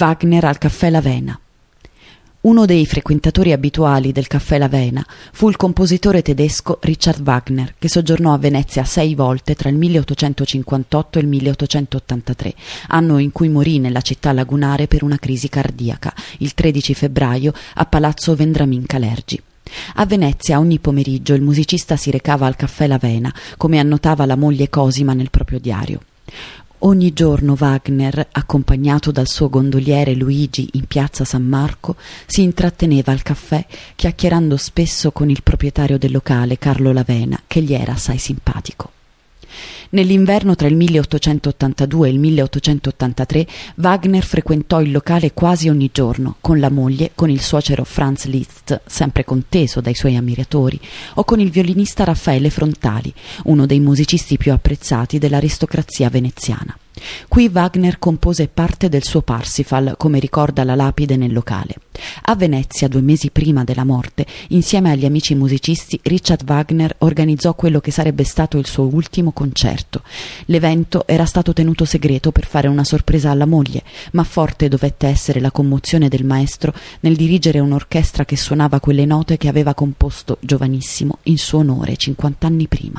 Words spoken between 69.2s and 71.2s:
concerto. L'evento